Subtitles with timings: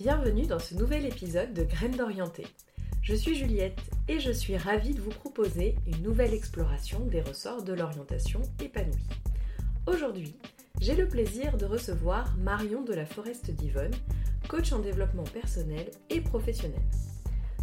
[0.00, 2.46] Bienvenue dans ce nouvel épisode de Graines d'Orienté.
[3.02, 7.62] Je suis Juliette et je suis ravie de vous proposer une nouvelle exploration des ressorts
[7.64, 9.06] de l'orientation épanouie.
[9.86, 10.38] Aujourd'hui,
[10.80, 13.92] j'ai le plaisir de recevoir Marion de la Foreste d'Yvonne,
[14.48, 16.80] coach en développement personnel et professionnel.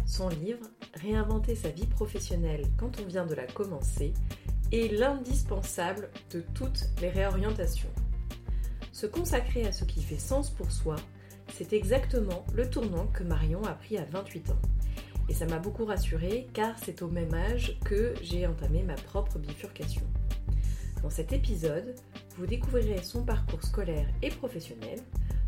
[0.06, 0.64] Son livre,
[0.94, 4.14] Réinventer sa vie professionnelle quand on vient de la commencer,
[4.70, 7.90] est l'indispensable de toutes les réorientations.
[8.92, 10.94] Se consacrer à ce qui fait sens pour soi
[11.52, 14.60] c'est exactement le tournant que Marion a pris à 28 ans.
[15.28, 19.38] Et ça m'a beaucoup rassurée car c'est au même âge que j'ai entamé ma propre
[19.38, 20.02] bifurcation.
[21.02, 21.94] Dans cet épisode,
[22.36, 24.98] vous découvrirez son parcours scolaire et professionnel,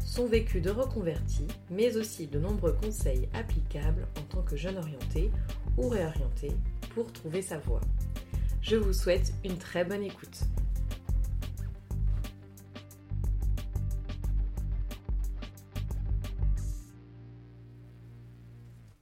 [0.04, 5.30] son vécu de reconverti, mais aussi de nombreux conseils applicables en tant que jeune orienté
[5.76, 6.52] ou réorienté
[6.94, 7.80] pour trouver sa voie.
[8.60, 10.40] Je vous souhaite une très bonne écoute.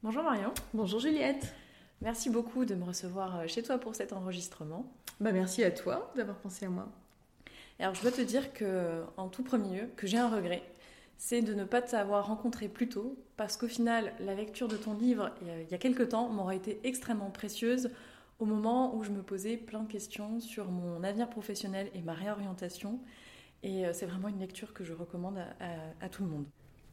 [0.08, 0.54] Bonjour Marion.
[0.72, 1.52] Bonjour Juliette.
[2.00, 4.90] Merci beaucoup de me recevoir euh, chez toi pour cet enregistrement.
[5.20, 6.88] Bah merci à toi d'avoir pensé à moi.
[7.78, 10.62] Alors je dois te dire que en tout premier lieu que j'ai un regret,
[11.18, 14.94] c'est de ne pas t'avoir rencontré plus tôt parce qu'au final la lecture de ton
[14.94, 17.90] livre il y a quelques temps m'aurait été extrêmement précieuse
[18.38, 22.14] au moment où je me posais plein de questions sur mon avenir professionnel et ma
[22.14, 22.98] réorientation
[23.62, 25.36] et euh, c'est vraiment une lecture que je recommande
[26.00, 26.46] à tout le monde.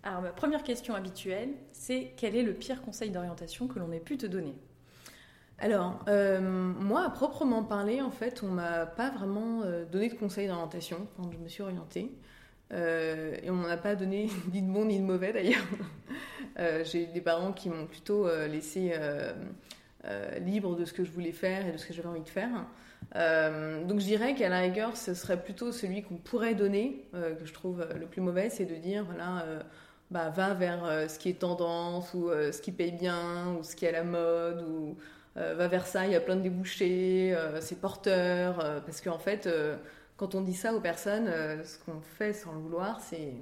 [0.05, 3.99] Alors ma première question habituelle, c'est quel est le pire conseil d'orientation que l'on ait
[3.99, 4.53] pu te donner?
[5.57, 10.13] Alors, euh, moi, à proprement parler, en fait, on m'a pas vraiment euh, donné de
[10.13, 12.11] conseils d'orientation quand je me suis orientée.
[12.71, 15.65] Euh, et on m'en a pas donné ni de bon ni de mauvais d'ailleurs.
[16.83, 18.93] J'ai des parents qui m'ont plutôt laissé
[20.39, 22.65] libre de ce que je voulais faire et de ce que j'avais envie de faire.
[23.13, 27.53] donc je dirais qu'à la rigueur, ce serait plutôt celui qu'on pourrait donner, que je
[27.53, 29.43] trouve le plus mauvais, c'est de dire, voilà
[30.11, 33.63] bah, va vers euh, ce qui est tendance ou euh, ce qui paye bien ou
[33.63, 34.97] ce qui est à la mode ou
[35.37, 38.57] euh, va vers ça, il y a plein de débouchés, c'est porteur.
[38.85, 39.49] parce qu'en fait,
[40.17, 41.27] quand on dit ça aux personnes,
[41.65, 43.33] ce qu'on fait sans le vouloir, c'est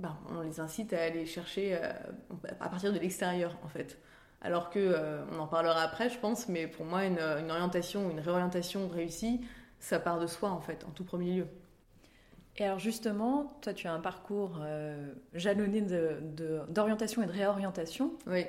[0.00, 1.78] bah, on les incite à aller chercher
[2.60, 3.98] à partir de l'extérieur en fait.
[4.42, 4.96] Alors que,
[5.32, 9.40] on en parlera après, je pense, mais pour moi, une, une orientation, une réorientation réussie,
[9.78, 11.46] ça part de soi en fait, en tout premier lieu.
[12.60, 15.80] Et alors justement, toi tu as un parcours euh, jalonné
[16.68, 18.12] d'orientation de, et de réorientation.
[18.26, 18.44] Oui.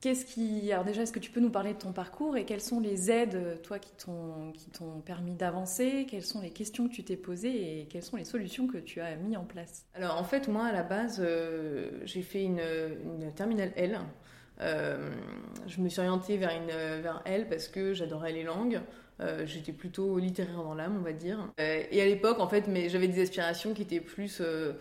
[0.00, 0.72] Qu'est-ce qui...
[0.72, 3.10] Alors déjà, est-ce que tu peux nous parler de ton parcours et quelles sont les
[3.10, 6.06] aides, toi, qui t'ont permis d'avancer?
[6.10, 9.00] Quelles sont les questions que tu t'es posées et quelles sont les solutions que tu
[9.00, 9.86] as mis en place?
[9.94, 12.62] Alors en fait, moi, à la base, euh, j'ai fait une,
[13.04, 14.00] une, terminale L.
[14.62, 15.14] Euh,
[15.68, 18.80] je me suis orientée vers, une, vers L parce que j'adorais les langues.
[19.20, 21.38] Euh, j'étais plutôt littéraire dans l'âme, on va dire.
[21.60, 24.72] Euh, et à l'époque, en fait, j'avais des aspirations qui étaient plus euh,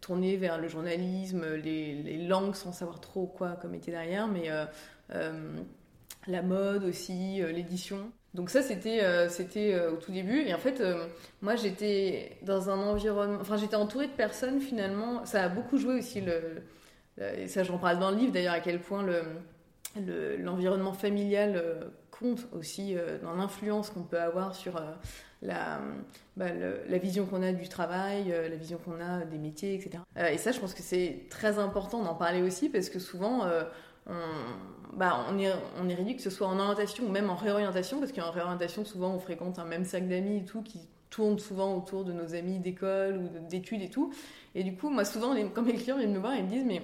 [0.00, 4.50] tournées vers le journalisme, les, langues, sans savoir trop quoi comme était derrière, mais
[6.26, 8.10] la mode aussi, l'édition.
[8.34, 10.40] Donc ça, c'était c'était au tout début.
[10.40, 10.82] Et en fait,
[11.40, 13.38] moi, j'étais dans un environnement...
[13.40, 15.24] Enfin, j'étais entourée de personnes, finalement.
[15.24, 16.62] Ça a beaucoup joué aussi, le,
[17.18, 19.06] et ça, j'en parle dans le livre, d'ailleurs, à quel point
[19.96, 21.62] l'environnement familial
[22.18, 24.80] compte aussi euh, dans l'influence qu'on peut avoir sur euh,
[25.42, 25.80] la,
[26.36, 30.02] bah, la, vision qu'on a du travail, euh, la vision qu'on a des métiers, etc.
[30.32, 33.46] et ça, je pense que c'est très important d'en parler aussi parce que souvent,
[34.06, 34.12] on,
[34.94, 38.00] bah, on, est, on est réduit que ce soit en orientation ou même en réorientation,
[38.00, 40.80] parce qu'en réorientation, souvent, on fréquente un même sac d'amis et tout qui
[41.10, 44.12] tourne souvent autour de nos amis d'école ou d'études et tout.
[44.54, 46.82] Et du coup, moi, souvent, quand mes clients viennent me voir, ils me disent, mais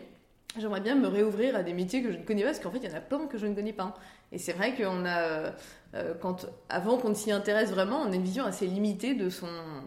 [0.58, 2.78] j'aimerais bien me réouvrir à des métiers que je ne connais pas, parce qu'en fait,
[2.78, 3.94] il y en a plein que je ne connais pas.
[4.32, 5.52] Et c'est vrai qu'on a,
[5.94, 9.46] euh, quand, avant qu'on s'y intéresse vraiment, on a une vision assez limitée de son,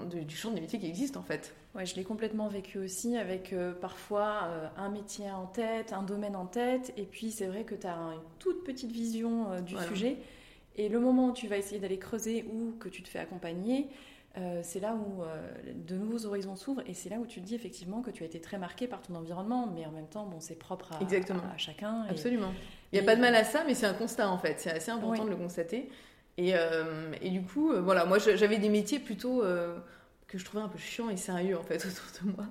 [0.09, 1.53] du champ des métiers qui existent en fait.
[1.75, 6.03] Ouais, je l'ai complètement vécu aussi avec euh, parfois euh, un métier en tête, un
[6.03, 9.75] domaine en tête, et puis c'est vrai que tu as une toute petite vision du
[9.89, 10.17] sujet,
[10.75, 13.87] et le moment où tu vas essayer d'aller creuser ou que tu te fais accompagner,
[14.37, 17.45] euh, c'est là où euh, de nouveaux horizons s'ouvrent et c'est là où tu te
[17.45, 20.25] dis effectivement que tu as été très marqué par ton environnement, mais en même temps,
[20.25, 21.03] bon, c'est propre à,
[21.53, 22.03] à, chacun.
[22.09, 22.53] Absolument.
[22.91, 24.59] Il n'y a pas de mal à ça, mais c'est un constat en fait.
[24.59, 25.89] C'est assez important de le constater.
[26.37, 29.43] Et, euh, et du coup, voilà, moi j'avais des métiers plutôt
[30.27, 32.45] que je trouvais un peu chiants et sérieux en fait autour de moi,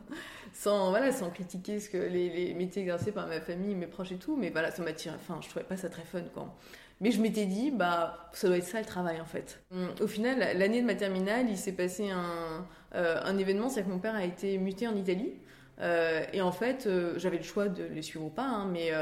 [0.53, 4.13] sans voilà, sans critiquer ce que les, les métiers exercés par ma famille, mes proches
[4.13, 5.17] et tout, mais voilà, ça m'attirait.
[5.17, 6.53] Enfin, je trouvais pas ça très fun quoi.
[7.01, 9.61] Mais je m'étais dit, bah, ça doit être ça le travail en fait.
[9.71, 13.83] Hum, au final, l'année de ma terminale, il s'est passé un, euh, un événement, c'est
[13.83, 15.35] que mon père a été muté en Italie.
[15.81, 18.93] Euh, et en fait, euh, j'avais le choix de les suivre ou pas, hein, mais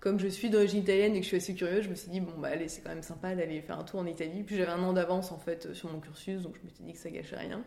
[0.00, 2.20] comme je suis d'origine italienne et que je suis assez curieuse, je me suis dit,
[2.20, 4.42] bon, bah allez, c'est quand même sympa d'aller faire un tour en Italie.
[4.42, 6.92] Puis j'avais un an d'avance en fait sur mon cursus, donc je me suis dit
[6.92, 7.62] que ça gâchait rien.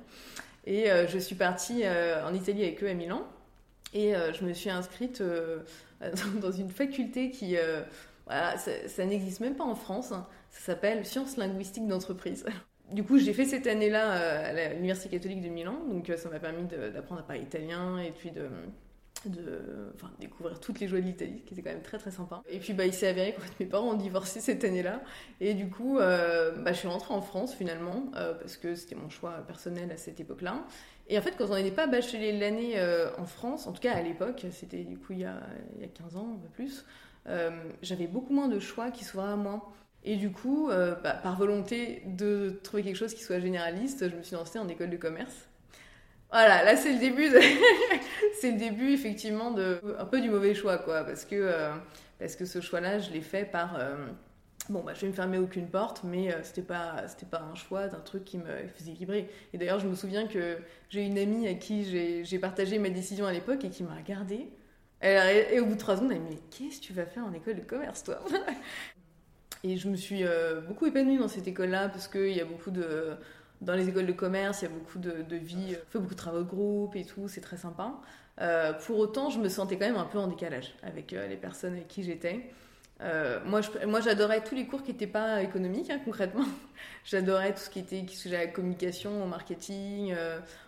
[0.65, 3.25] Et je suis partie en Italie avec eux à Milan.
[3.93, 5.23] Et je me suis inscrite
[6.41, 7.55] dans une faculté qui
[8.29, 10.11] voilà, ça, n'existe même pas en France.
[10.11, 10.27] Hein.
[10.51, 12.45] Ça s'appelle Sciences linguistiques d'entreprise.
[12.91, 16.27] Du coup, j'ai fait cette année-là euh, à l'Université catholique de Milan, donc euh, ça
[16.27, 18.49] m'a permis d'apprendre à parler italien et puis de,
[20.19, 22.41] découvrir toutes les joies de l'Italie, qui était quand même très très sympa.
[22.49, 25.03] Et puis bah, il s'est avéré fait mes parents ont divorcé cette année-là,
[25.39, 29.09] et du coup euh, bah, je suis rentrée en France finalement, parce que c'était mon
[29.09, 30.65] choix personnel à cette époque-là.
[31.09, 32.73] Et en fait, quand on n'était pas bachelier l'année
[33.19, 35.39] en France, en tout cas à l'époque, c'était du coup il y, a,
[35.75, 36.85] il y a 15 ans, un peu plus,
[37.81, 39.71] j'avais beaucoup moins de choix qui s'ouvraient à moi.
[40.03, 44.15] Et du coup, euh, bah, par volonté de trouver quelque chose qui soit généraliste, je
[44.15, 45.47] me suis lancée en école de commerce.
[46.31, 47.27] Voilà, là c'est le début,
[48.39, 51.71] c'est le début effectivement de un peu du mauvais choix quoi, parce que euh,
[52.19, 53.79] parce que ce choix-là, je l'ai fait par
[54.69, 57.87] bon bah je vais me fermer aucune porte, mais c'était pas c'était pas un choix
[57.87, 59.27] d'un truc qui me faisait vibrer.
[59.53, 63.25] Et d'ailleurs, je me souviens que j'ai une amie à qui j'ai partagé ma décision
[63.25, 64.49] à l'époque et qui m'a regardée
[65.01, 67.25] et au bout de trois secondes, elle m'a dit Mais qu'est-ce que tu vas faire
[67.25, 68.19] en école de commerce, toi
[69.63, 72.71] Et je me suis euh, beaucoup épanouie dans cette école-là parce qu'il y a beaucoup
[72.71, 73.15] de.
[73.61, 75.75] Dans les écoles de commerce, il y a beaucoup de, vie.
[75.75, 77.93] On fait beaucoup de travaux de groupe et tout, c'est très sympa.
[78.39, 81.35] Euh, pour autant, je me sentais quand même un peu en décalage avec euh, les
[81.35, 82.51] personnes avec qui j'étais.
[83.45, 86.45] moi, moi, j'adorais tous les cours qui n'étaient pas économiques, hein, concrètement.
[87.03, 90.15] j'adorais tout ce qui était sujet à la communication, au marketing.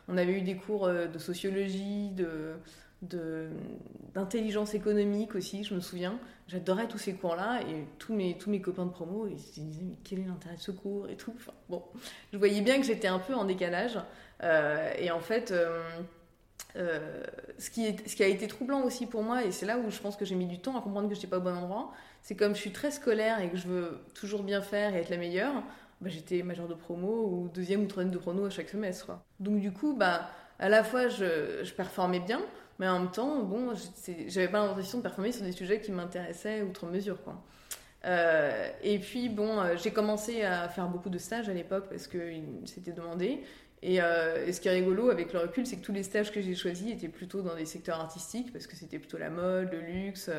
[0.09, 2.55] on avait eu des cours de sociologie, de,
[3.01, 6.19] d'intelligence économique aussi, je me souviens.
[6.47, 9.83] J'adorais tous ces cours-là et tous mes, tous mes copains de promo, ils se disaient
[9.83, 11.33] mais quel est l'intérêt de ce cours et tout.
[11.35, 11.83] Enfin, bon,
[12.31, 13.97] je voyais bien que j'étais un peu en décalage.
[14.43, 15.81] Euh, et en fait, euh,
[16.75, 17.23] euh,
[17.57, 19.99] ce, qui ce qui a été troublant aussi pour moi, et c'est là où je
[19.99, 21.91] pense que j'ai mis du temps à comprendre que je n'étais pas au bon endroit,
[22.21, 25.09] c'est comme je suis très scolaire et que je veux toujours bien faire et être
[25.09, 25.63] la meilleure,
[26.01, 29.11] bah, j'étais majeure de promo ou deuxième ou troisième de promo à chaque semestre.
[29.39, 32.41] Donc du coup, bah, à la fois je, je performais bien,
[32.81, 33.75] mais en même temps, bon,
[34.27, 37.39] j'avais pas l'impression de performer sur des sujets qui m'intéressaient outre mesure, quoi.
[38.05, 42.07] Euh, et puis, bon, euh, j'ai commencé à faire beaucoup de stages à l'époque parce
[42.07, 42.17] que
[42.65, 43.43] s'était demandé.
[43.83, 46.41] Euh, et, ce qui est rigolo avec le recul, c'est que tous les stages que
[46.41, 49.81] j'ai choisis étaient plutôt dans des secteurs artistiques parce que c'était plutôt la mode, le
[49.81, 50.31] luxe,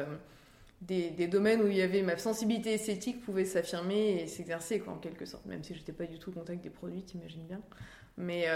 [0.80, 4.94] des, des, domaines où il y avait ma sensibilité esthétique pouvait s'affirmer et s'exercer, quoi,
[4.94, 5.46] en quelque sorte.
[5.46, 7.60] Même si j'étais pas du tout au contact des produits, t'imagines bien.
[8.16, 8.48] Mais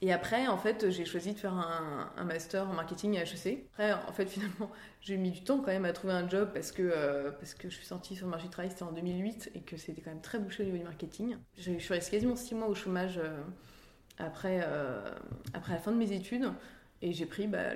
[0.00, 3.66] et après, en fait, j'ai choisi de faire un, master en marketing à HEC.
[3.72, 4.70] Après, en fait, finalement,
[5.00, 7.68] j'ai mis du temps quand même à trouver un job parce que, euh, parce que
[7.68, 10.10] je suis sortie sur le marché du travail, c'était en 2008 et que c'était quand
[10.10, 11.36] même très bouché au niveau du marketing.
[11.56, 13.42] Je suis restée quasiment six mois au chômage euh,
[14.18, 15.10] après, euh,
[15.52, 16.52] après la fin de mes études
[17.02, 17.70] et j'ai pris, bah,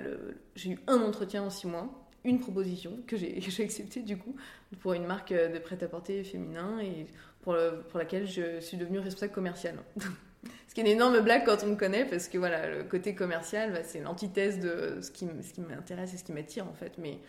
[0.55, 4.35] j'ai eu un entretien en six mois, une proposition que j'ai acceptée du coup
[4.79, 7.07] pour une marque de prêt-à-porter féminin et
[7.41, 7.57] pour,
[7.89, 9.79] pour laquelle je suis devenue responsable commerciale.
[10.67, 13.13] Ce qui est une énorme blague quand on me connaît, parce que voilà, le côté
[13.13, 15.25] commercial, bah, c'est l'antithèse de ce qui,
[15.59, 16.93] m'intéresse et ce qui m'attire en fait.
[16.97, 17.19] Mais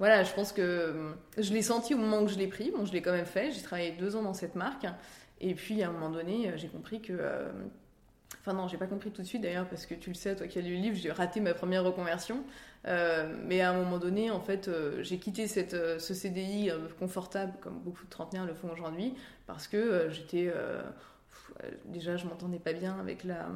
[0.00, 2.72] voilà, je pense que hum, je l'ai senti au moment où je l'ai pris.
[2.72, 3.52] Bon, je l'ai quand même fait.
[3.52, 4.86] J'ai travaillé deux ans dans cette marque.
[5.40, 7.12] Et puis à un moment donné, euh, j'ai compris que.
[7.12, 7.48] Euh,
[8.40, 10.48] enfin, non, j'ai pas compris tout de suite d'ailleurs, parce que tu le sais, toi
[10.48, 12.42] qui as lu le livre, j'ai raté ma première reconversion.
[12.86, 14.68] Euh, mais à un moment donné, en fait,
[15.00, 19.14] j'ai quitté cette, ce CDI confortable, comme beaucoup de trentenaires le font aujourd'hui,
[19.46, 20.82] parce que j'étais euh,
[21.86, 23.46] déjà je m'entendais pas bien avec la,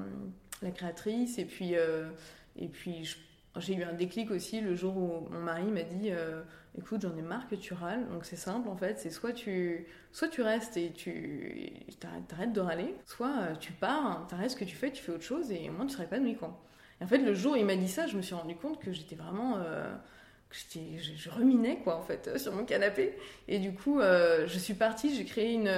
[0.74, 1.38] créatrice.
[1.38, 2.08] Et puis euh,
[2.56, 3.16] et puis
[3.56, 6.42] j'ai eu un déclic aussi le jour où mon mari m'a dit euh,
[6.76, 8.08] écoute j'en ai marre que tu râles.
[8.08, 8.98] Donc c'est simple en fait.
[8.98, 11.72] C'est soit tu soit tu restes et tu
[12.28, 15.50] t'arrêtes de râler soit tu pars t'arrêtes ce que tu fais tu fais autre chose
[15.50, 16.60] et au moins tu serais nuit quoi.
[17.00, 18.80] Et en fait le jour où il m'a dit ça je me suis rendu compte
[18.80, 19.58] que j'étais vraiment
[20.50, 23.16] je, je, ruminais quoi en fait sur mon canapé.
[23.48, 25.68] Et du coup, je suis partie, j'ai créé une,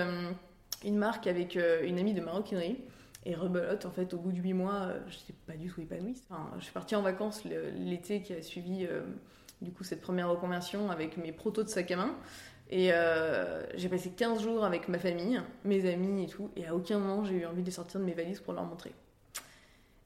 [0.84, 2.78] une marque avec une amie de maroquinerie.
[3.26, 6.16] Et rebelote, en fait, au bout de huit mois, je n'étais pas du tout épanouie.
[6.30, 8.88] Enfin, je suis partie en vacances l'été qui a suivi
[9.60, 12.16] du coup cette première reconversion avec mes protos de sac à main.
[12.70, 16.74] Et euh, j'ai passé 15 jours avec ma famille, mes amis et tout, et à
[16.74, 18.92] aucun moment j'ai eu envie de sortir de mes valises pour leur montrer.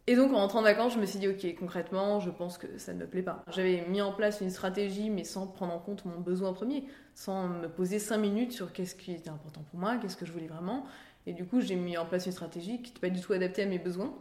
[0.07, 2.93] Et donc en rentrant vacances, je me suis dit, ok, concrètement, je pense que ça
[2.93, 3.43] ne me plaît pas.
[3.51, 6.85] J'avais mis en place une stratégie, mais sans prendre en compte mon besoin premier,
[7.15, 10.33] sans me poser 5 minutes sur qu'est-ce qui était important pour moi, qu'est-ce que je
[10.33, 10.85] voulais vraiment.
[11.27, 13.63] Et du coup, j'ai mis en place une stratégie qui n'était pas du tout adaptée
[13.63, 14.13] à mes besoins.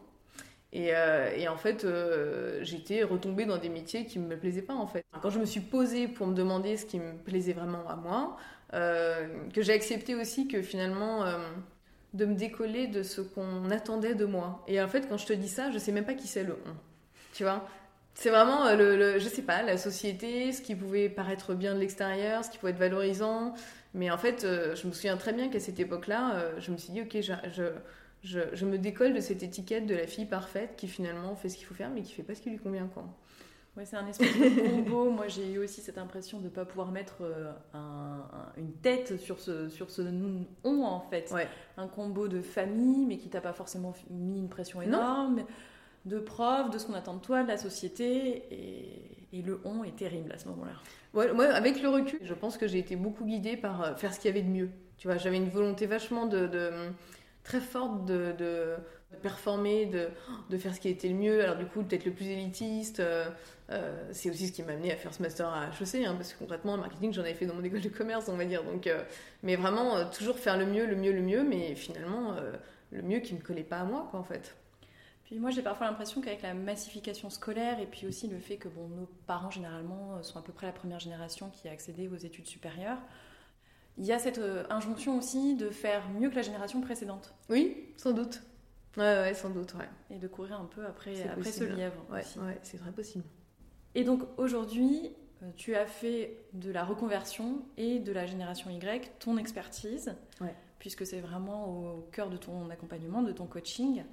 [0.76, 4.74] Euh, et, en fait, euh, j'étais retombée dans des métiers qui ne me plaisaient pas
[4.74, 5.06] en fait.
[5.22, 8.38] Quand je me suis posée pour me demander ce qui me plaisait vraiment à moi,
[8.74, 11.26] euh, que j'ai accepté aussi que finalement
[12.14, 14.64] de me décoller de ce qu'on attendait de moi.
[14.68, 16.54] Et en fait, quand je te dis ça, je sais même pas qui c'est le
[16.66, 16.74] on.
[17.34, 17.68] Tu vois?
[18.14, 22.46] C'est vraiment le, je sais pas, la société, ce qui pouvait paraître bien de l'extérieur,
[22.46, 23.56] ce qui pouvait être valorisant.
[23.96, 27.02] Mais en fait, je me souviens très bien qu'à cette époque-là, je me suis dit,
[27.02, 27.64] ok, je
[28.24, 31.66] je, me décolle de cette étiquette de la fille parfaite qui finalement fait ce qu'il
[31.66, 33.06] faut faire mais qui fait pas ce qui lui convient quoi.
[33.76, 35.10] Ouais, c'est un espèce de combo.
[35.10, 37.52] Moi, j'ai eu aussi cette impression de ne pas pouvoir mettre euh,
[38.56, 40.04] une tête sur ce, sur ce
[40.64, 41.32] on, en fait.
[41.32, 41.48] Ouais.
[41.78, 45.44] Un combo de famille, mais qui t'a pas forcément mis une pression énorme,
[46.06, 48.44] de prof, de ce qu'on attend de toi, de la société.
[48.52, 50.74] Et, et le on est terrible à ce moment-là.
[51.16, 54.14] Ouais, moi, avec le recul, je pense que j'ai été beaucoup guidée par euh, faire
[54.14, 54.70] ce qu'il y avait de mieux.
[54.98, 56.48] Tu vois, j'avais une volonté vachement de
[57.44, 58.76] très forte de, de,
[59.22, 60.10] performer, de,
[60.50, 61.44] de, faire ce qui était le mieux.
[61.44, 63.00] Alors du coup, peut-être le plus élitiste.
[63.00, 63.30] Euh,
[63.74, 66.34] euh, c'est aussi ce qui m'a amené à faire ce master à HEC, hein, parce
[66.34, 68.64] que concrètement, le marketing, j'en avais fait dans mon école de commerce, on va dire.
[68.64, 69.04] Donc, euh,
[69.42, 72.36] mais vraiment, toujours faire le mieux, le mieux, le mieux, mais finalement,
[72.92, 74.56] le mieux qui ne me collait pas à moi, quoi, en fait.
[75.26, 78.68] Puis moi, j'ai parfois l'impression qu'avec la massification scolaire et puis aussi le fait que
[78.68, 82.18] bon, nos parents, généralement, sont à peu près la première génération qui a accédé aux
[82.18, 83.00] études supérieures,
[83.98, 87.34] il y a cette euh, injonction aussi de faire mieux que la génération précédente.
[87.50, 88.42] Oui, sans doute.
[88.98, 89.90] Ouais, ouais, sans doute, ouais.
[90.10, 93.24] Et de courir un peu après, après ce lièvre ouais, Ouais, c'est très possible.
[93.96, 99.12] Et donc aujourd'hui, euh, tu as fait de la reconversion et de la génération Y
[99.20, 100.56] ton expertise, ouais.
[100.80, 104.04] puisque c'est vraiment au cœur de ton accompagnement, de ton coaching.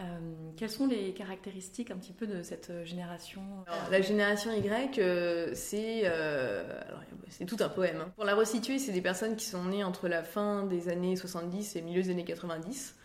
[0.00, 0.04] Euh,
[0.56, 3.42] quelles sont les caractéristiques un petit peu de cette euh, génération?
[3.90, 6.10] La génération Y, euh, c'est
[7.28, 8.00] c'est tout un poème.
[8.00, 8.12] Hein.
[8.16, 11.76] Pour la resituer, c'est des personnes qui sont nées entre la fin des années 70
[11.76, 12.96] et milieu des années 90.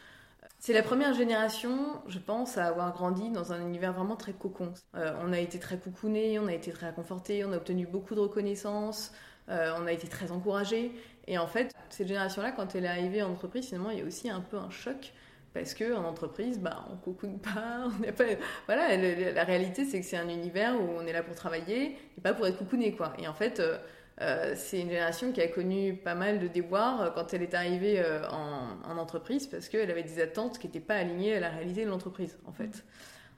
[0.59, 4.73] C'est la première génération, je pense, à avoir grandi dans un univers vraiment très cocon.
[4.93, 8.19] on a été très coucouné, on a été très réconforté, on a obtenu beaucoup de
[8.19, 9.13] reconnaissance,
[9.47, 10.91] on a été très encouragé.
[11.27, 14.05] Et en fait, cette génération-là, quand elle est arrivée en entreprise, finalement, il y a
[14.05, 15.13] aussi un peu un choc
[15.53, 18.25] parce que en entreprise, bah, on coucouille pas, on pas.
[18.67, 22.21] Voilà, la réalité, c'est que c'est un univers où on est là pour travailler et
[22.21, 23.13] pas pour être coucouné, quoi.
[23.17, 23.77] Et en fait, euh,
[24.21, 27.53] euh, c'est une génération qui a connu pas mal de déboires euh, quand elle est
[27.53, 31.85] arrivée en, entreprise parce qu'elle avait des attentes qui n'étaient pas alignées à la réalité
[31.85, 32.83] de l'entreprise, en fait.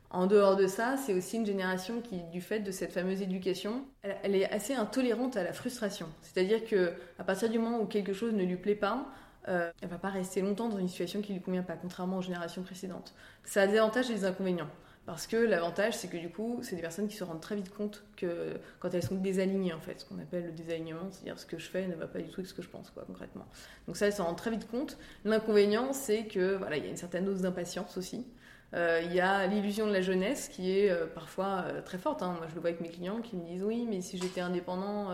[0.09, 3.85] En dehors de ça, c'est aussi une génération qui, du fait de cette fameuse éducation,
[4.01, 6.07] elle, elle est assez intolérante à la frustration.
[6.21, 9.05] C'est-à-dire que à partir du moment où quelque chose ne lui plaît pas,
[9.47, 12.21] euh, elle va pas rester longtemps dans une situation qui lui convient pas, contrairement aux
[12.21, 13.13] générations précédentes.
[13.45, 14.69] Ça a des avantages et des inconvénients.
[15.09, 17.73] Parce que l'avantage, c'est que du coup, c'est des personnes qui se rendent très vite
[17.73, 21.47] compte que quand elles sont désalignées, en fait, ce qu'on appelle le désalignement, c'est-à-dire ce
[21.47, 23.47] que je fais ne va pas du tout avec ce que je pense, concrètement.
[23.87, 24.99] Donc ça, elles se rendent très vite compte.
[25.25, 28.27] L'inconvénient, c'est que voilà, il y a une certaine dose d'impatience aussi.
[28.75, 32.21] Euh, il y a l'illusion de la jeunesse qui est euh, parfois euh, très forte.
[32.21, 32.35] Hein.
[32.37, 35.07] Moi, je le vois avec mes clients qui me disent oui, mais si j'étais indépendant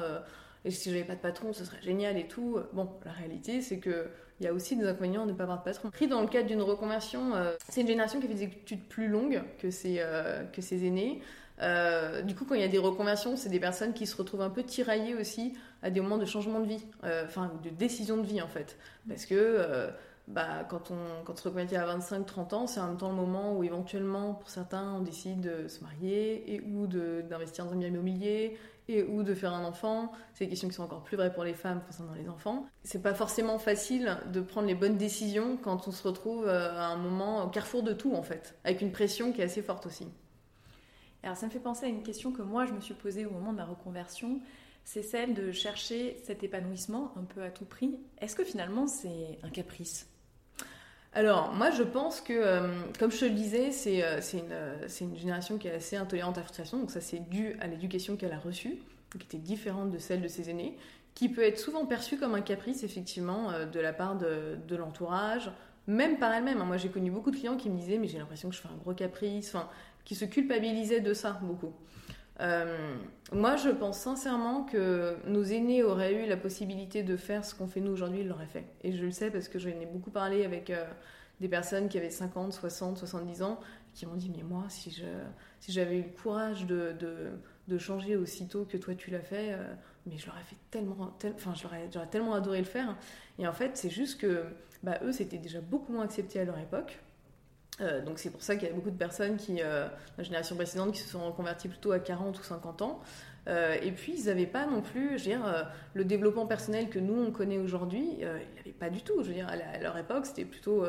[0.66, 2.60] et si j'avais pas de patron, ce serait génial et tout.
[2.74, 5.60] Bon, la réalité, c'est que il y a aussi des inconvénients de ne pas avoir
[5.60, 5.90] de patron.
[5.90, 9.08] Pris dans le cadre d'une reconversion, euh, c'est une génération qui fait des études plus
[9.08, 11.22] longues que ses, euh, que aînés.
[11.62, 14.42] Euh, du coup, quand il y a des reconversions, c'est des personnes qui se retrouvent
[14.42, 18.26] un peu tiraillées aussi à des moments de changement de vie, enfin de décision de
[18.26, 18.78] vie en fait.
[19.08, 19.90] Parce que
[20.28, 23.16] bah, quand, on, quand on se reconvertit à 25-30 ans, c'est en même temps le
[23.16, 27.78] moment où éventuellement, pour certains, on décide de se marier et ou d'investir dans un
[27.78, 30.12] bien immobilier et ou de faire un enfant.
[30.34, 32.66] C'est des questions qui sont encore plus vraies pour les femmes concernant les enfants.
[32.84, 36.88] C'est pas forcément facile de prendre les bonnes décisions quand on se retrouve euh, à
[36.88, 39.86] un moment au carrefour de tout en fait, avec une pression qui est assez forte
[39.86, 40.08] aussi.
[41.24, 43.32] Alors ça me fait penser à une question que moi je me suis posée au
[43.32, 44.40] moment de ma reconversion,
[44.84, 48.00] c'est celle de chercher cet épanouissement un peu à tout prix.
[48.20, 50.08] Est-ce que finalement c'est un caprice?
[51.16, 52.68] Alors, moi, je pense que, euh,
[53.00, 56.42] comme je te le disais, c'est euh, une, une, génération qui est assez intolérante à
[56.42, 56.78] la frustration.
[56.78, 58.80] Donc, ça, c'est dû à l'éducation qu'elle a reçue,
[59.18, 60.78] qui était différente de celle de ses aînés,
[61.14, 64.76] qui peut être souvent perçue comme un caprice, effectivement, euh, de la part de, de
[64.76, 65.50] l'entourage,
[65.88, 66.60] même par elle-même.
[66.60, 66.66] Hein.
[66.66, 68.68] Moi, j'ai connu beaucoup de clients qui me disaient, mais j'ai l'impression que je fais
[68.68, 69.70] un gros caprice, enfin,
[70.04, 71.72] qui se culpabilisaient de ça beaucoup.
[72.40, 77.68] Moi, je pense sincèrement que nos aînés auraient eu la possibilité de faire ce qu'on
[77.68, 78.66] fait nous aujourd'hui, ils l'auraient fait.
[78.84, 80.72] Et je le sais parce que j'en ai beaucoup parlé avec
[81.40, 83.60] des personnes qui avaient 50, 60, 70 ans,
[83.94, 85.06] qui m'ont dit, mais moi, si je
[85.66, 86.96] si j'avais eu le courage de,
[87.68, 89.74] de, changer aussitôt que toi tu l'as fait, euh,
[90.06, 92.96] mais je l'aurais fait tellement, enfin j'aurais, j'aurais tellement adoré le faire.
[93.40, 94.44] Et en fait, c'est juste que
[94.84, 97.00] bah, eux, c'était déjà beaucoup moins accepté à leur époque.
[97.82, 100.56] Euh, donc c'est pour ça qu'il y a beaucoup de personnes qui, euh, la génération
[100.56, 103.02] précédente, qui se sont reconverties plutôt à 40 ou 50 ans.
[103.48, 107.26] et puis ils n'avaient pas non plus, je veux dire, le développement personnel que nous
[107.28, 109.22] on connaît aujourd'hui, ils n'avaient pas du tout.
[109.22, 110.84] Je veux dire, à, leur époque, c'était plutôt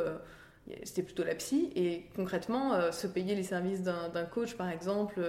[0.82, 1.70] c'était plutôt la psy.
[1.76, 5.20] Et concrètement, euh, se payer les services d'un coach, par exemple,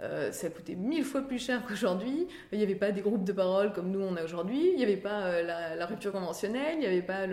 [0.00, 2.26] euh, ça coûtait mille fois plus cher qu'aujourd'hui.
[2.52, 4.70] Il n'y avait pas des groupes de parole comme nous on a aujourd'hui.
[4.70, 6.74] Il n'y avait pas euh, la, rupture conventionnelle.
[6.74, 7.26] Il n'y avait pas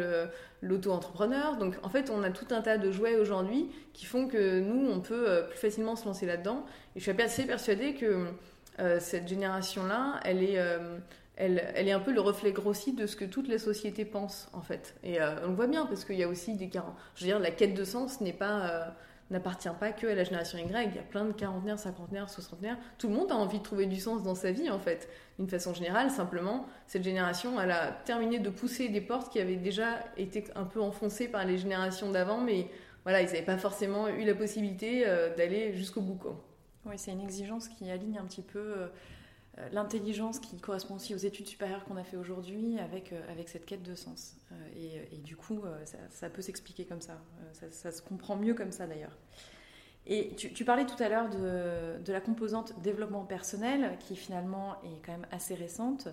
[0.62, 1.58] l'auto-entrepreneur.
[1.58, 4.90] Donc en fait, on a tout un tas de jouets aujourd'hui qui font que nous,
[4.90, 6.66] on peut plus facilement se lancer là-dedans.
[6.96, 8.26] Et je suis assez persuadée que
[9.00, 10.60] cette génération-là, elle est
[11.38, 14.62] elle, est un peu le reflet grossi de ce que toute la société pense, en
[14.62, 14.96] fait.
[15.04, 16.70] Et euh, on le voit bien, parce qu'il y a aussi des...
[16.74, 18.20] Je veux dire, la quête de sens.
[18.22, 18.86] Euh,
[19.32, 20.90] n'appartient pas que à la génération Y.
[20.90, 22.78] Il y a plein de quarantenaires, cinquantenaires, soixantenaires.
[23.00, 25.10] Tout le monde a envie de trouver du sens dans sa vie, en fait.
[25.40, 29.56] D'une façon générale, simplement, cette génération, elle a terminé de pousser des portes qui avaient
[29.56, 32.68] déjà été un peu enfoncées par les générations d'avant, mais
[33.04, 36.20] voilà, ils n'avaient pas forcément eu la possibilité euh, d'aller jusqu'au bout.
[36.86, 38.90] Oui, c'est une exigence qui aligne un petit peu
[39.72, 43.66] l'intelligence qui correspond aussi aux études supérieures qu'on a fait aujourd'hui avec, euh, avec cette
[43.66, 44.36] quête de sens.
[44.52, 45.62] Euh, et, du coup,
[46.10, 47.22] ça, peut s'expliquer comme ça.
[47.72, 47.92] ça.
[47.92, 49.18] se comprend mieux comme ça d'ailleurs.
[50.08, 55.04] Et tu, parlais tout à l'heure de, de, la composante développement personnel qui finalement est
[55.04, 56.10] quand même assez récente.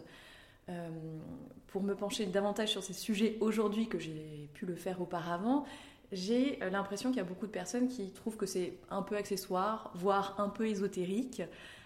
[1.67, 5.67] pour me pencher davantage sur ces sujets aujourd'hui que j'ai pu le faire auparavant,
[6.11, 9.91] j'ai l'impression qu'il y a beaucoup de personnes qui trouvent que c'est un peu accessoire,
[9.95, 11.43] voire un peu ésotérique.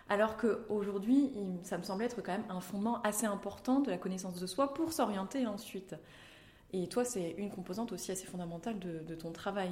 [0.08, 1.32] Alors qu'aujourd'hui,
[1.62, 4.72] ça me semble être quand même un fondement assez important de la connaissance de soi
[4.72, 5.96] pour s'orienter ensuite.
[6.72, 9.70] Et toi, c'est une composante aussi assez fondamentale de, ton travail.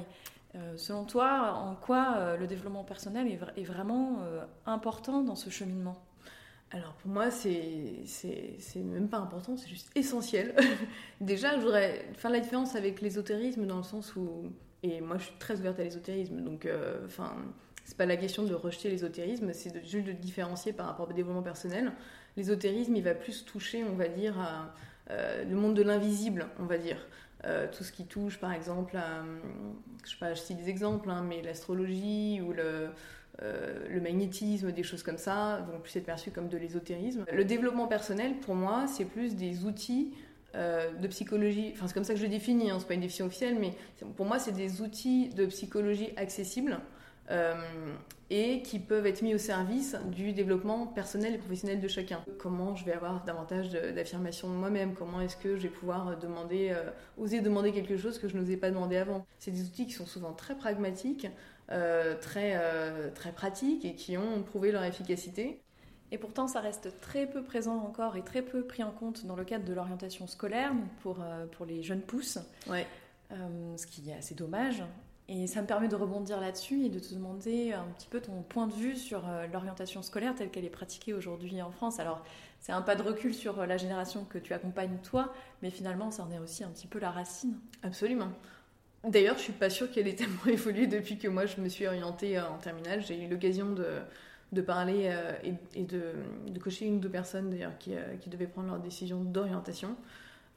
[0.55, 5.49] Euh, selon toi, en quoi euh, le développement personnel est, vraiment euh, important dans ce
[5.49, 6.01] cheminement?
[6.71, 8.03] Alors pour moi, c'est
[8.75, 10.55] même pas important, c'est juste essentiel.
[11.21, 14.51] Déjà, je voudrais faire la différence avec l'ésotérisme dans le sens où,
[14.83, 16.67] et moi je suis très ouverte à l'ésotérisme, donc
[17.05, 17.35] enfin,
[17.85, 21.43] c'est pas la question de rejeter l'ésotérisme, c'est juste de différencier par rapport au développement
[21.43, 21.91] personnel.
[22.35, 24.35] L'ésotérisme, il va plus toucher, on va dire,
[25.11, 26.97] euh, le monde de l'invisible, on va dire.
[27.45, 29.23] Euh, tout ce qui touche, par exemple, à,
[30.03, 32.89] je sais pas, je cite des exemples, hein, mais l'astrologie ou le,
[33.43, 37.23] euh, le magnétisme, des choses comme ça, vont plus être perçus comme de l'ésotérisme.
[37.31, 40.13] Le développement personnel, pour moi, c'est plus des outils
[41.01, 43.25] de psychologie, enfin c'est comme ça que je le définis, hein, c'est pas une définition
[43.25, 43.73] officielle, mais
[44.15, 46.79] pour moi c'est des outils de psychologie accessibles
[48.29, 52.23] et qui peuvent être mis au service du développement personnel et professionnel de chacun.
[52.39, 54.95] Comment je vais avoir davantage d'affirmation de, moi-même?
[54.95, 58.57] Comment est-ce que je vais pouvoir demander, euh, oser demander quelque chose que je n'osais
[58.57, 59.25] pas demander avant?
[59.37, 61.27] C'est des outils qui sont souvent très pragmatiques,
[61.71, 62.59] euh, très,
[63.11, 65.61] très pratiques et qui ont prouvé leur efficacité.
[66.11, 69.35] Et pourtant, ça reste très peu présent encore et très peu pris en compte dans
[69.35, 72.39] le cadre de l'orientation scolaire pour, pour les jeunes pousses.
[72.67, 72.87] Ouais.
[73.29, 74.83] ce qui est assez dommage.
[75.27, 78.43] Et ça me permet de rebondir là-dessus et de te demander un petit peu ton
[78.43, 81.99] point de vue sur euh, l'orientation scolaire telle qu'elle est pratiquée aujourd'hui en France.
[81.99, 82.23] Alors,
[82.59, 85.33] c'est un pas de recul sur euh, la génération que tu accompagnes toi,
[85.63, 87.55] mais finalement, ça en est aussi un petit peu la racine.
[87.81, 88.29] Absolument.
[89.03, 91.87] D'ailleurs, je suis pas sûre qu'elle ait tellement évolué depuis que moi je me suis
[91.87, 93.01] orientée euh, en terminale.
[93.01, 93.87] J'ai eu l'occasion de,
[94.51, 95.11] de, parler
[95.43, 96.13] et, de,
[96.59, 99.95] cocher une ou deux personnes d'ailleurs qui, qui devaient prendre leur décision d'orientation.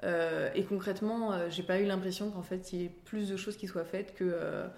[0.05, 3.37] Euh, et concrètement, euh, j'ai pas eu l'impression qu'en fait il y ait plus de
[3.37, 4.69] choses qui soient faites que, euh,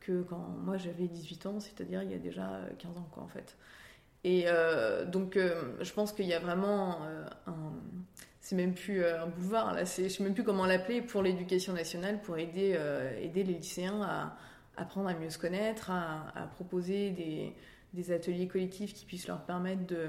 [0.00, 3.28] que quand moi j'avais 18 ans, c'est-à-dire il y a déjà 15 ans quoi en
[3.28, 3.56] fait.
[4.24, 4.46] Et
[5.06, 6.98] donc je pense qu'il y a vraiment
[7.46, 7.72] un.
[8.40, 12.36] C'est même plus un boulevard, je sais même plus comment l'appeler pour l'éducation nationale, pour
[12.36, 12.78] aider,
[13.20, 14.36] aider les lycéens à
[14.76, 17.54] apprendre à mieux se connaître, à, à proposer des,
[17.94, 20.08] des, ateliers collectifs qui puissent leur permettre de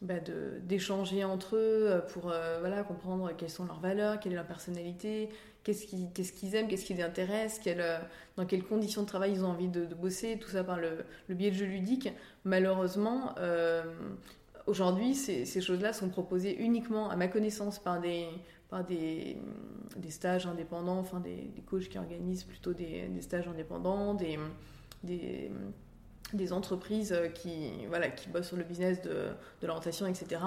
[0.00, 0.20] bah,
[0.62, 4.46] d'échanger entre eux euh, pour euh, voilà, comprendre quelles sont leurs valeurs, quelle est leur
[4.46, 5.28] personnalité,
[5.64, 7.98] qu'est-ce qu'ils qu'est-ce qu'ils aiment, qu'est-ce qui les intéresse, euh,
[8.36, 11.34] dans quelles conditions de travail ils ont envie de, bosser, tout ça par le, le,
[11.34, 12.10] biais de jeux ludiques.
[12.44, 13.34] Malheureusement,
[14.66, 18.28] aujourd'hui, ces, ces choses-là sont proposées uniquement, à ma connaissance, par des,
[18.68, 19.36] par des,
[19.96, 24.38] des stages indépendants, enfin des, des coachs qui organisent plutôt des, des stages indépendants, des,
[26.34, 29.28] des entreprises euh, qui, voilà, qui bossent sur le business de,
[29.60, 30.40] de l'orientation, etc.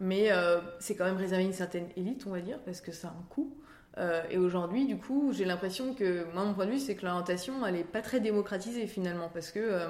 [0.00, 2.92] Mais euh, c'est quand même réservé à une certaine élite, on va dire, parce que
[2.92, 3.56] ça a un coût.
[3.98, 7.04] Euh, et aujourd'hui, du coup, j'ai l'impression que, moi, mon point de vue, c'est que
[7.06, 9.80] l'orientation, elle n'est pas très démocratisée finalement, parce que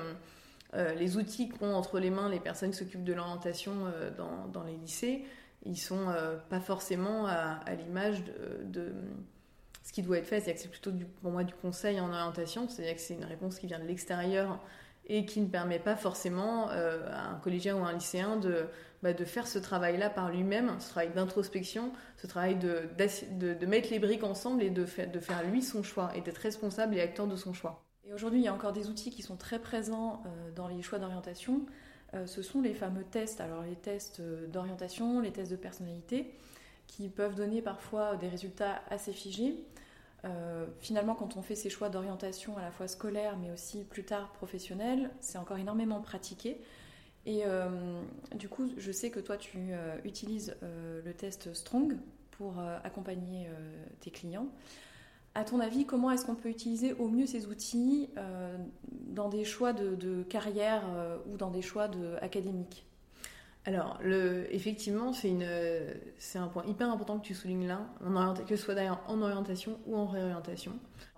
[0.98, 3.72] les outils qu'ont entre les mains les personnes qui s'occupent de l'orientation
[4.18, 5.24] dans, dans, les lycées,
[5.64, 6.06] ils sont
[6.50, 8.22] pas forcément à, l'image
[8.62, 8.92] de,
[9.82, 10.40] ce qui doit être fait.
[10.40, 13.58] C'est-à-dire que c'est plutôt pour moi du conseil en orientation, c'est-à-dire que c'est une réponse
[13.58, 14.60] qui vient de l'extérieur
[15.06, 18.66] et qui ne permet pas forcément à un collégien ou à un lycéen de
[19.02, 22.88] bah, de faire ce travail-là par lui-même, ce travail d'introspection, ce travail de,
[23.66, 27.26] mettre les briques ensemble et de, faire lui son choix et d'être responsable et acteur
[27.26, 27.84] de son choix.
[28.04, 30.80] Et aujourd'hui, il y a encore des outils qui sont très présents euh, dans les
[30.80, 31.66] choix d'orientation.
[32.14, 36.34] Euh, ce sont les fameux tests, alors les tests euh, d'orientation, les tests de personnalité,
[36.86, 39.56] qui peuvent donner parfois des résultats assez figés.
[40.80, 44.32] Finalement, quand on fait ces choix d'orientation à la fois scolaire, mais aussi plus tard
[44.32, 46.60] professionnel, c'est encore énormément pratiqué.
[47.26, 48.00] Et euh,
[48.36, 51.98] du coup, je sais que toi, tu euh, utilises euh, le test Strong
[52.30, 53.48] pour accompagner
[54.00, 54.48] tes clients.
[55.34, 58.10] À ton avis, comment est-ce qu'on peut utiliser au mieux ces outils
[59.06, 60.84] dans des choix de, carrière
[61.32, 62.84] ou dans des choix de, académiques?
[63.66, 63.98] Alors,
[64.50, 67.80] effectivement, c'est un point hyper important que tu soulignes là,
[68.46, 70.72] que ce soit d'ailleurs en orientation ou en réorientation.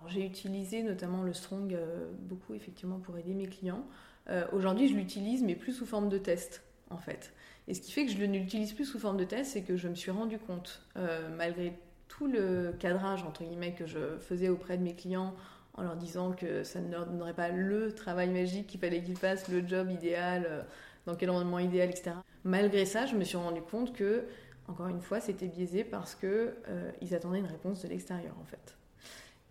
[0.07, 1.77] J'ai utilisé notamment le Strong
[2.21, 3.85] beaucoup effectivement pour aider mes clients.
[4.29, 7.33] Euh, aujourd'hui, je l'utilise, mais plus sous forme de test, en fait.
[7.67, 9.75] Et ce qui fait que je ne l'utilise plus sous forme de test, c'est que
[9.75, 11.73] je me suis rendu compte, euh, malgré
[12.07, 15.35] tout le cadrage, entre guillemets, que je faisais auprès de mes clients,
[15.75, 19.17] en leur disant que ça ne leur donnerait pas le travail magique qu'il fallait qu'ils
[19.17, 20.61] fassent, le job idéal, euh,
[21.05, 22.11] dans quel environnement idéal, etc.
[22.43, 24.25] Malgré ça, je me suis rendu compte que,
[24.67, 26.55] encore une fois, c'était biaisé parce que
[27.01, 28.77] ils attendaient une réponse de l'extérieur, en fait.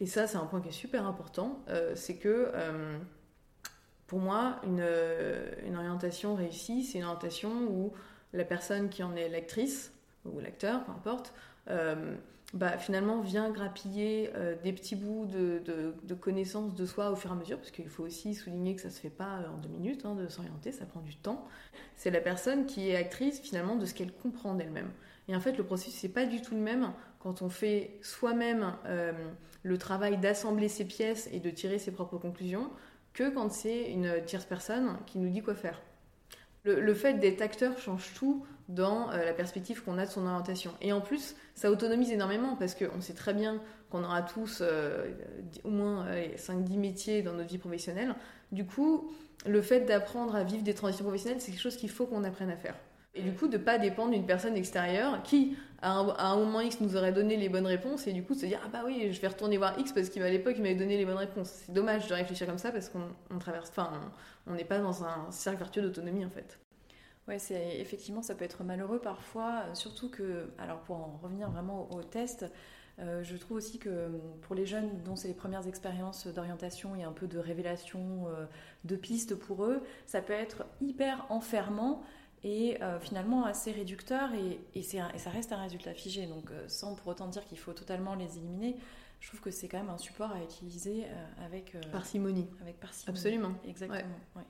[0.00, 1.61] Et ça, c'est un point qui est super important,
[1.94, 2.52] c'est que
[4.08, 7.92] pour moi, euh, une, orientation réussie, c'est une orientation où
[8.32, 9.92] la personne qui en est l'actrice,
[10.24, 11.34] ou l'acteur, peu importe,
[11.68, 12.16] euh,
[12.54, 17.34] bah, finalement vient grappiller euh, des petits bouts de, connaissances de soi au fur et
[17.34, 20.04] à mesure, parce qu'il faut aussi souligner que ça se fait pas en deux minutes
[20.04, 21.46] hein, de s'orienter, ça prend du temps.
[21.96, 24.90] C'est la personne qui est actrice finalement de ce qu'elle comprend d'elle-même.
[25.28, 28.72] Et en fait, le processus n'est pas du tout le même quand on fait soi-même
[29.62, 32.70] le travail d'assembler ses pièces et de tirer ses propres conclusions,
[33.12, 35.82] que quand c'est une tierce personne qui nous dit quoi faire.
[36.64, 40.72] Le, fait d'être acteur change tout dans euh, la perspective qu'on a de son orientation.
[40.81, 45.11] Et en plus, ça autonomise énormément parce qu'on sait très bien qu'on aura tous euh,
[45.64, 48.14] au moins 5-10 métiers dans notre vie professionnelle.
[48.52, 49.11] Du coup,
[49.46, 52.50] le fait d'apprendre à vivre des transitions professionnelles, c'est quelque chose qu'il faut qu'on apprenne
[52.50, 52.74] à faire.
[53.14, 56.81] Et du coup, de ne pas dépendre d'une personne extérieure qui, à un, moment X,
[56.81, 59.20] nous aurait donné les bonnes réponses et du coup se dire Ah bah oui, je
[59.20, 61.48] vais retourner voir X parce qu'à l'époque, il m'avait donné les bonnes réponses.
[61.66, 63.90] C'est dommage de réfléchir comme ça parce qu'on traverse, enfin,
[64.46, 66.59] on n'est pas dans un cercle vertueux d'autonomie en fait.
[67.28, 71.90] Ouais, c'est effectivement, ça peut être malheureux parfois, surtout que, alors pour en revenir vraiment
[71.92, 72.46] au, test,
[72.98, 74.08] euh, je trouve aussi que
[74.42, 78.46] pour les jeunes dont c'est les premières expériences d'orientation et un peu de révélation euh,
[78.84, 82.02] de pistes pour eux, ça peut être hyper enfermant
[82.44, 86.26] et euh, finalement assez réducteur et, et, ça reste un résultat figé.
[86.26, 88.76] Donc euh, sans pour autant dire qu'il faut totalement les éliminer,
[89.20, 92.48] je trouve que c'est quand même un support à utiliser euh, avec parcimonie.
[92.62, 93.18] Avec parcimonie.
[93.18, 93.52] Absolument.
[93.66, 94.44] Exactement.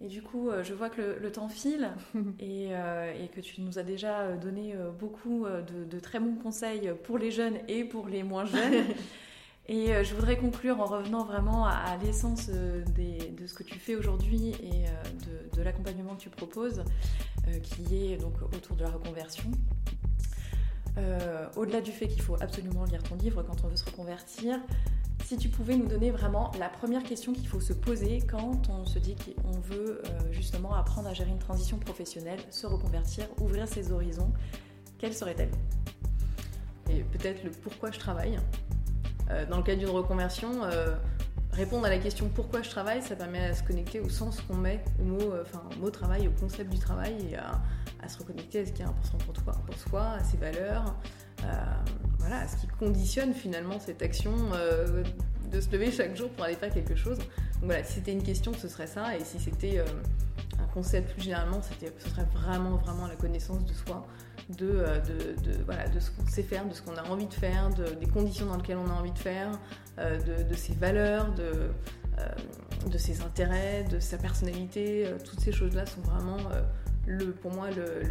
[0.00, 1.90] Et du coup, je vois que le, temps file
[2.40, 7.16] et, et, que tu nous as déjà donné beaucoup de, de, très bons conseils pour
[7.16, 8.84] les jeunes et pour les moins jeunes.
[9.66, 13.78] Et euh, je voudrais conclure en revenant vraiment à, l'essence euh, de ce que tu
[13.78, 16.84] fais aujourd'hui et euh, de, l'accompagnement que tu proposes,
[17.62, 19.50] qui est donc autour de la reconversion.
[21.56, 24.58] Au-delà du fait qu'il faut absolument lire ton livre quand on veut se reconvertir,
[25.24, 28.84] si tu pouvais nous donner vraiment la première question qu'il faut se poser quand on
[28.84, 33.90] se dit qu'on veut justement apprendre à gérer une transition professionnelle, se reconvertir, ouvrir ses
[33.90, 34.32] horizons,
[34.98, 35.50] quelle serait-elle?
[36.90, 38.38] Et peut-être le pourquoi je travaille.
[39.30, 40.94] Euh, dans le cadre d'une reconversion, euh,
[41.54, 44.56] répondre à la question pourquoi je travaille, ça permet à se connecter au sens qu'on
[44.56, 47.60] met au mot, euh, travail, au concept du travail et à,
[48.08, 50.94] se reconnecter à ce qui est important pour, toi, pour soi, à ses valeurs,
[52.18, 54.34] voilà, à ce qui conditionne finalement cette action
[55.50, 57.16] de se lever chaque jour pour aller faire quelque chose.
[57.16, 59.82] Donc voilà, si c'était une question, ce serait ça, et si c'était
[60.58, 64.06] un concept plus généralement, ce serait vraiment, vraiment la connaissance de soi,
[64.60, 67.34] euh, de, de, voilà, de ce qu'on sait faire, de ce qu'on a envie de
[67.34, 69.50] faire, des conditions dans lesquelles on a envie de faire,
[69.98, 71.70] euh, de, ses valeurs, de,
[72.18, 72.28] euh,
[72.90, 75.06] de ses intérêts, de sa personnalité.
[75.24, 76.38] toutes ces choses-là sont vraiment,
[77.06, 78.02] le, pour moi, le,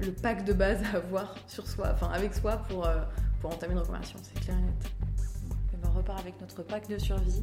[0.00, 2.88] le, pack de base à avoir sur soi, enfin avec soi pour,
[3.40, 4.92] pour entamer une reconversion, c'est clair et net
[5.82, 7.42] ben, on repart avec notre pack de survie.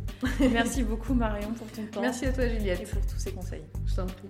[0.52, 2.02] Merci beaucoup Marion pour ton temps.
[2.02, 2.80] Merci à toi Juliette.
[2.82, 3.66] Et pour tous ces conseils.
[3.86, 4.30] Je t'en prie.